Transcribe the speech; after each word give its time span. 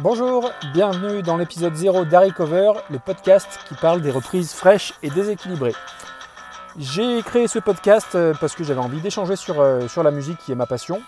Bonjour, 0.00 0.50
bienvenue 0.74 1.22
dans 1.22 1.38
l'épisode 1.38 1.74
0 1.74 2.04
d'Harry 2.04 2.30
Cover, 2.30 2.72
le 2.90 2.98
podcast 2.98 3.48
qui 3.66 3.74
parle 3.76 4.02
des 4.02 4.10
reprises 4.10 4.52
fraîches 4.52 4.92
et 5.02 5.08
déséquilibrées. 5.08 5.72
J'ai 6.78 7.22
créé 7.22 7.48
ce 7.48 7.58
podcast 7.58 8.08
euh, 8.14 8.34
parce 8.38 8.54
que 8.54 8.62
j'avais 8.62 8.80
envie 8.80 9.00
d'échanger 9.00 9.36
sur, 9.36 9.58
euh, 9.58 9.88
sur 9.88 10.02
la 10.02 10.10
musique 10.10 10.36
qui 10.44 10.52
est 10.52 10.54
ma 10.54 10.66
passion. 10.66 11.00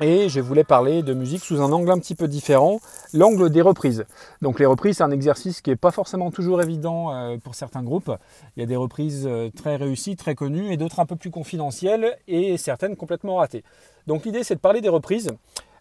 Et 0.00 0.28
je 0.28 0.38
voulais 0.38 0.62
parler 0.62 1.02
de 1.02 1.14
musique 1.14 1.42
sous 1.42 1.60
un 1.60 1.72
angle 1.72 1.90
un 1.90 1.98
petit 1.98 2.14
peu 2.14 2.28
différent, 2.28 2.78
l'angle 3.12 3.50
des 3.50 3.60
reprises. 3.60 4.04
Donc 4.40 4.60
les 4.60 4.66
reprises, 4.66 4.98
c'est 4.98 5.02
un 5.02 5.10
exercice 5.10 5.60
qui 5.60 5.70
n'est 5.70 5.76
pas 5.76 5.90
forcément 5.90 6.30
toujours 6.30 6.62
évident 6.62 7.12
euh, 7.12 7.38
pour 7.38 7.56
certains 7.56 7.82
groupes. 7.82 8.12
Il 8.56 8.60
y 8.60 8.62
a 8.62 8.66
des 8.66 8.76
reprises 8.76 9.28
très 9.56 9.74
réussies, 9.74 10.14
très 10.14 10.36
connues, 10.36 10.72
et 10.72 10.76
d'autres 10.76 11.00
un 11.00 11.06
peu 11.06 11.16
plus 11.16 11.32
confidentielles, 11.32 12.16
et 12.28 12.56
certaines 12.56 12.94
complètement 12.94 13.36
ratées. 13.36 13.64
Donc 14.06 14.24
l'idée, 14.26 14.44
c'est 14.44 14.54
de 14.54 14.60
parler 14.60 14.80
des 14.80 14.88
reprises. 14.88 15.32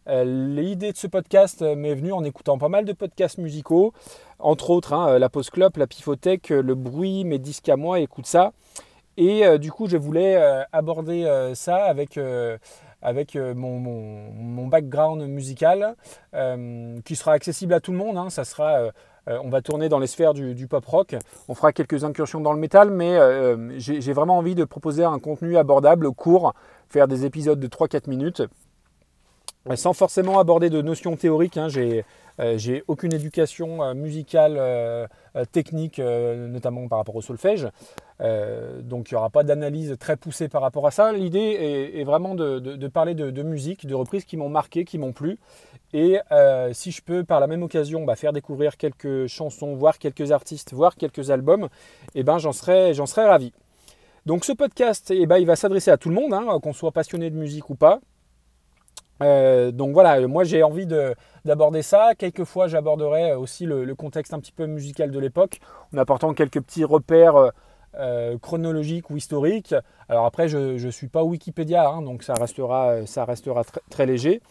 Euh, 0.07 0.23
l'idée 0.25 0.91
de 0.91 0.97
ce 0.97 1.07
podcast 1.07 1.61
euh, 1.61 1.75
m'est 1.75 1.95
venue 1.95 2.11
en 2.11 2.23
écoutant 2.23 2.57
pas 2.57 2.67
mal 2.67 2.83
de 2.83 2.91
podcasts 2.91 3.37
musicaux, 3.37 3.93
entre 4.39 4.69
autres 4.69 4.93
hein, 4.93 5.13
euh, 5.13 5.19
la 5.19 5.29
Post 5.29 5.51
Club, 5.51 5.77
la 5.77 5.87
Pifothèque, 5.87 6.49
le 6.49 6.75
bruit, 6.75 7.23
mes 7.23 7.39
disques 7.39 7.69
à 7.69 7.77
moi, 7.77 7.99
écoute 7.99 8.25
ça. 8.25 8.51
Et 9.15 9.59
du 9.59 9.71
coup, 9.71 9.87
je 9.87 9.95
voulais 9.95 10.35
aborder 10.71 11.51
ça 11.53 11.85
avec, 11.85 12.17
mon, 12.17 12.57
background 14.67 15.21
musical, 15.27 15.95
qui 17.05 17.15
sera 17.15 17.33
accessible 17.33 17.75
à 17.75 17.79
tout 17.79 17.91
le 17.91 17.99
monde. 17.99 18.17
Hein. 18.17 18.31
ça 18.31 18.91
on 19.27 19.49
va 19.49 19.61
tourner 19.61 19.87
dans 19.87 19.99
les 19.99 20.07
sphères 20.07 20.33
du, 20.33 20.55
du, 20.55 20.65
pop 20.65 20.83
rock. 20.83 21.15
On 21.47 21.53
fera 21.53 21.73
quelques 21.73 22.03
incursions 22.03 22.41
dans 22.41 22.53
le 22.53 22.59
métal, 22.59 22.89
mais 22.89 23.15
j'ai 23.77 24.13
vraiment 24.13 24.39
envie 24.39 24.55
de 24.55 24.63
proposer 24.63 25.03
un 25.03 25.19
contenu 25.19 25.57
abordable, 25.57 26.11
court, 26.11 26.55
faire 26.89 27.07
des 27.07 27.23
épisodes 27.23 27.59
de 27.59 27.67
3-4 27.67 28.09
minutes 28.09 28.41
sans 29.75 29.93
forcément 29.93 30.39
aborder 30.39 30.69
de 30.69 30.81
notions 30.81 31.15
théoriques. 31.15 31.57
Hein, 31.57 31.67
euh, 32.39 32.57
j'ai 32.57 32.83
aucune 32.87 33.13
éducation 33.13 33.83
euh, 33.83 33.93
musicale 33.93 34.55
euh, 34.57 35.07
technique, 35.51 35.99
notamment 35.99 36.87
par 36.87 36.97
rapport 36.99 37.15
au 37.15 37.21
solfège. 37.21 37.67
donc 38.19 39.11
il 39.11 39.13
n'y 39.13 39.17
aura 39.17 39.29
pas 39.29 39.43
d'analyse 39.43 39.95
très 39.99 40.15
poussée 40.15 40.47
par 40.47 40.61
rapport 40.61 40.85
à 40.87 40.91
ça. 40.91 41.11
L'idée 41.11 41.91
est, 41.95 42.03
vraiment 42.03 42.35
de, 42.35 42.87
parler 42.87 43.15
de, 43.15 43.43
musique, 43.43 43.85
de 43.87 43.95
reprises 43.95 44.25
qui 44.25 44.37
m'ont 44.37 44.49
marqué, 44.49 44.85
qui 44.85 44.97
m'ont 44.97 45.11
plu. 45.11 45.39
Et 45.93 46.19
si 46.73 46.91
je 46.91 47.01
peux 47.01 47.23
par 47.23 47.39
la 47.39 47.47
même 47.47 47.63
occasion 47.63 48.03
bah, 48.03 48.15
faire 48.15 48.33
découvrir 48.33 48.77
quelques 48.77 49.27
chansons, 49.27 49.75
voir 49.75 49.97
quelques 49.97 50.31
artistes, 50.31 50.73
voir 50.73 50.95
quelques 50.95 51.31
albums, 51.31 51.69
eh 52.15 52.23
ben, 52.23 52.37
j'en 52.37 52.53
serais, 52.53 52.93
serais 52.93 53.27
ravi. 53.27 53.53
Donc 54.25 54.45
ce 54.45 54.53
podcast, 54.53 55.11
eh 55.11 55.25
ben, 55.25 55.37
il 55.37 55.45
va 55.45 55.55
s'adresser 55.55 55.91
à 55.91 55.97
tout 55.97 56.09
le 56.09 56.15
monde, 56.15 56.33
hein, 56.33 56.59
qu'on 56.61 56.73
soit 56.73 56.91
passionné 56.91 57.29
de 57.29 57.35
musique 57.35 57.69
ou 57.69 57.75
pas. 57.75 57.99
Euh, 59.23 59.71
donc 59.71 59.93
voilà, 59.93 60.25
moi 60.27 60.43
j'ai 60.43 60.63
envie 60.63 60.87
d'aborder 61.45 61.81
ça. 61.81 62.11
Quelquefois 62.17 62.67
j'aborderai 62.67 63.33
aussi 63.33 63.65
le, 63.65 63.93
contexte 63.95 64.33
un 64.33 64.39
petit 64.39 64.51
peu 64.51 64.65
musical 64.65 65.11
de 65.11 65.19
l'époque, 65.19 65.59
en 65.93 65.97
apportant 65.97 66.33
quelques 66.33 66.61
petits 66.61 66.83
repères 66.83 67.35
euh, 67.35 67.49
euh, 67.95 68.37
chronologiques 68.39 69.09
ou 69.09 69.17
historiques. 69.17 69.75
Alors 70.09 70.25
après, 70.25 70.47
je 70.47 70.83
ne 70.83 70.91
suis 70.91 71.07
pas 71.07 71.23
Wikipédia, 71.23 71.87
hein, 71.87 72.01
donc 72.01 72.23
ça 72.23 72.33
restera, 72.33 72.95
très 73.89 74.05
léger. 74.05 74.41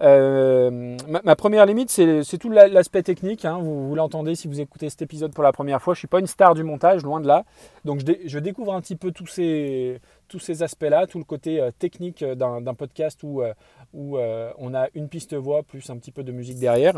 Euh, 0.00 0.96
ma, 1.08 1.36
première 1.36 1.64
limite, 1.64 1.90
c'est 1.90 2.38
tout 2.38 2.50
l'aspect 2.50 3.02
technique. 3.02 3.44
Hein. 3.44 3.58
Vous, 3.62 3.94
l'entendez 3.94 4.34
si 4.34 4.48
vous 4.48 4.60
écoutez 4.60 4.90
cet 4.90 5.02
épisode 5.02 5.32
pour 5.32 5.44
la 5.44 5.52
première 5.52 5.80
fois. 5.80 5.94
Je 5.94 5.98
ne 5.98 6.00
suis 6.00 6.08
pas 6.08 6.20
une 6.20 6.26
star 6.26 6.54
du 6.54 6.64
montage, 6.64 7.02
loin 7.02 7.20
de 7.20 7.26
là. 7.26 7.44
Donc 7.84 8.00
je, 8.26 8.38
découvre 8.38 8.74
un 8.74 8.80
petit 8.80 8.96
peu 8.96 9.12
tous 9.12 9.26
ces, 9.26 10.00
tous 10.32 10.40
ces 10.40 10.62
aspects-là, 10.62 11.06
tout 11.06 11.18
le 11.18 11.24
côté 11.24 11.60
euh, 11.60 11.70
technique 11.70 12.24
d'un 12.24 12.74
podcast 12.74 13.22
où, 13.22 13.42
euh, 13.42 13.52
où 13.92 14.18
on 14.18 14.74
a 14.74 14.88
une 14.94 15.08
piste 15.08 15.34
voix 15.34 15.62
plus 15.62 15.88
un 15.90 15.96
petit 15.96 16.10
peu 16.10 16.24
de 16.24 16.32
musique 16.32 16.58
derrière. 16.58 16.94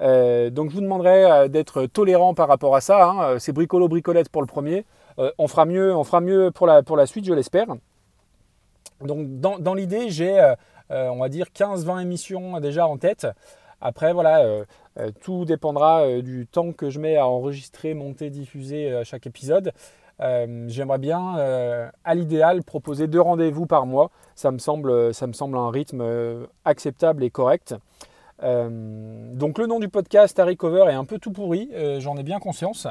donc 0.00 0.70
je 0.70 0.74
vous 0.74 0.80
demanderai 0.80 1.48
d'être 1.48 1.86
tolérant 1.86 2.34
par 2.34 2.48
rapport 2.48 2.74
à 2.74 2.80
ça. 2.80 3.08
Hein. 3.08 3.38
C'est 3.38 3.52
bricolo 3.52 3.86
bricolette 3.88 4.30
pour 4.30 4.42
le 4.42 4.46
premier. 4.46 4.84
on 5.38 5.46
fera 5.46 5.64
mieux, 5.66 5.94
on 5.94 6.04
fera 6.04 6.20
mieux 6.20 6.50
pour, 6.50 6.66
la, 6.66 6.82
pour 6.82 6.96
la 6.96 7.06
suite, 7.06 7.26
je 7.26 7.34
l'espère. 7.34 7.66
Donc 9.00 9.40
dans, 9.40 9.58
dans 9.58 9.74
l'idée, 9.74 10.10
j'ai 10.10 10.54
euh, 10.90 11.08
on 11.08 11.18
va 11.18 11.28
dire 11.28 11.46
15-20 11.54 12.02
émissions 12.02 12.60
déjà 12.60 12.86
en 12.86 12.96
tête. 12.98 13.26
Après, 13.80 14.12
voilà, 14.12 14.40
euh, 14.40 14.64
euh, 14.98 15.10
tout 15.22 15.44
dépendra 15.44 16.20
du 16.20 16.46
temps 16.46 16.72
que 16.72 16.90
je 16.90 16.98
mets 16.98 17.16
à 17.16 17.26
enregistrer, 17.26 17.94
monter, 17.94 18.30
diffuser 18.30 19.02
chaque 19.04 19.26
épisode. 19.26 19.72
J'aimerais 20.66 20.98
bien, 20.98 21.36
à 22.04 22.14
l'idéal, 22.14 22.62
proposer 22.62 23.06
deux 23.06 23.20
rendez-vous 23.20 23.66
par 23.66 23.86
mois. 23.86 24.10
Ça 24.34 24.50
me 24.50 24.58
semble, 24.58 25.14
ça 25.14 25.26
me 25.26 25.32
semble 25.32 25.56
un 25.56 25.70
rythme 25.70 26.04
acceptable 26.64 27.24
et 27.24 27.30
correct. 27.30 27.74
Euh, 28.42 28.68
donc 29.34 29.58
le 29.58 29.66
nom 29.66 29.80
du 29.80 29.88
podcast 29.88 30.38
Harry 30.38 30.56
Cover 30.56 30.84
est 30.88 30.94
un 30.94 31.04
peu 31.04 31.18
tout 31.18 31.30
pourri, 31.30 31.68
euh, 31.74 32.00
j'en 32.00 32.16
ai 32.16 32.22
bien 32.22 32.38
conscience, 32.38 32.86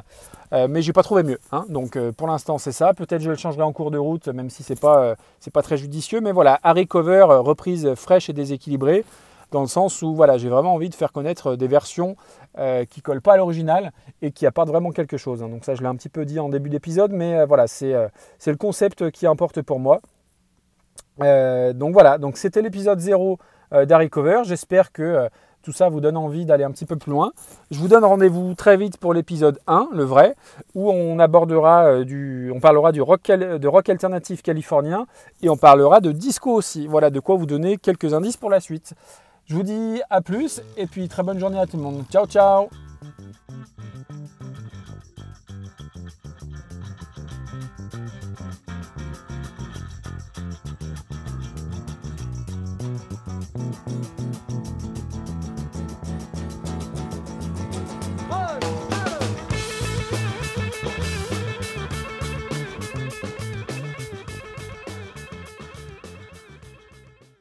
euh, 0.54 0.68
mais 0.70 0.82
j'ai 0.82 0.94
pas 0.94 1.04
trouvé 1.04 1.24
mieux. 1.24 1.40
Hein. 1.52 1.66
Donc 1.70 1.98
pour 2.12 2.28
l'instant 2.28 2.58
c'est 2.58 2.72
ça. 2.72 2.94
Peut-être 2.94 3.22
je 3.22 3.32
le 3.32 3.36
changerai 3.36 3.64
en 3.64 3.74
cours 3.74 3.92
de 3.92 3.98
route, 3.98 4.28
même 4.28 4.50
si 4.50 4.64
c'est 4.64 4.80
pas 4.80 5.16
pas 5.54 5.62
très 5.62 5.78
judicieux. 5.78 6.22
Mais 6.22 6.32
voilà, 6.32 6.60
Harry 6.64 6.86
Cover 6.86 7.26
reprise 7.40 7.96
fraîche 7.96 8.30
et 8.30 8.34
déséquilibrée, 8.34 9.04
dans 9.52 9.62
le 9.62 9.68
sens 9.68 10.02
où 10.02 10.14
voilà 10.16 10.38
j'ai 10.38 10.50
vraiment 10.50 10.74
envie 10.74 10.90
de 10.90 10.96
faire 10.96 11.12
connaître 11.12 11.56
des 11.56 11.68
versions 11.68 12.16
qui 12.90 13.02
collent 13.02 13.22
pas 13.22 13.34
à 13.34 13.38
l'original 13.38 13.94
et 14.22 14.32
qui 14.32 14.46
apportent 14.46 14.70
vraiment 14.70 14.92
quelque 14.92 15.16
chose. 15.18 15.42
Hein. 15.42 15.50
Donc 15.50 15.64
ça 15.64 15.76
je 15.76 15.82
l'ai 15.82 15.88
un 15.88 15.96
petit 15.96 16.10
peu 16.10 16.26
dit 16.26 16.40
en 16.40 16.50
début 16.50 16.70
d'épisode, 16.70 17.12
mais 17.12 17.46
voilà 17.46 17.68
c'est 17.68 17.94
c'est 18.38 18.52
le 18.52 18.58
concept 18.58 19.12
qui 19.12 19.28
importe 19.28 19.62
pour 19.62 19.80
moi. 19.80 20.02
donc 21.20 21.94
voilà, 21.94 22.18
donc 22.18 22.38
c'était 22.38 22.62
l'épisode 22.62 23.00
0 23.00 23.40
euh, 23.74 23.86
d'Harry 23.86 24.10
Cover. 24.10 24.42
J'espère 24.46 24.92
que 24.92 25.04
euh, 25.04 25.30
tout 25.62 25.72
ça 25.72 25.90
vous 25.90 26.02
donne 26.02 26.18
envie 26.18 26.46
d'aller 26.46 26.64
un 26.64 26.72
petit 26.72 26.86
peu 26.86 26.96
plus 26.96 27.12
loin. 27.12 27.32
Je 27.70 27.78
vous 27.78 27.88
donne 27.88 28.04
rendez-vous 28.04 28.56
très 28.56 28.78
vite 28.78 28.98
pour 28.98 29.14
l'épisode 29.14 29.60
1, 29.68 29.90
le 29.94 30.04
vrai, 30.04 30.36
où 30.74 30.90
on 30.90 31.20
abordera 31.20 31.86
euh, 31.86 32.04
du, 32.04 32.52
on 32.54 32.60
parlera 32.60 32.92
du 32.92 33.02
rock, 33.02 33.28
de 33.28 33.68
rock 33.68 33.90
alternatif 33.90 34.42
californien 34.42 35.06
et 35.44 35.50
on 35.50 35.58
parlera 35.58 36.02
de 36.02 36.12
disco 36.12 36.52
aussi. 36.52 36.88
Voilà 36.88 37.12
de 37.12 37.20
quoi 37.20 37.36
vous 37.36 37.46
donner 37.46 37.78
quelques 37.78 38.14
indices 38.14 38.38
pour 38.38 38.50
la 38.50 38.60
suite. 38.60 38.96
Je 39.50 39.56
vous 39.56 39.64
dis 39.64 40.00
à 40.12 40.22
plus 40.22 40.62
et 40.78 40.86
puis 40.86 41.08
très 41.08 41.24
bonne 41.24 41.40
journée 41.40 41.60
à 41.60 41.66
tout 41.66 41.78
le 41.78 41.82
monde. 41.82 42.04
Ciao 42.12 42.28
ciao 42.28 42.70